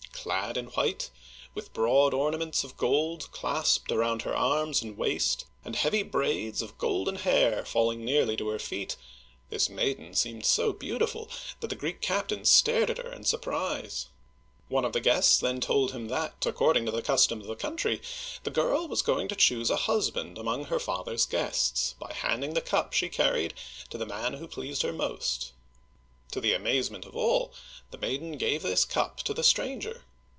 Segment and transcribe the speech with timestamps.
[0.23, 1.09] Clad in white,
[1.55, 6.77] with broad ornaments of gold clasped around her arms and waist, and heavy braids of
[6.77, 8.95] golden hair falling nearly to her feet,
[9.49, 11.27] this maiden seemed so beautiful
[11.59, 14.09] that the Greek captain stared at her in surprise.
[14.69, 17.99] One of the guests then told him that, according to the custom of the country,
[18.43, 22.53] the girl was going to choose a hus band among her father's guests, by handing
[22.53, 23.55] the cup she carried
[23.89, 25.51] to the man who pleased her most.
[26.31, 27.51] To the amaze ment of all,
[27.89, 30.03] the maiden gave this cup to the stranger.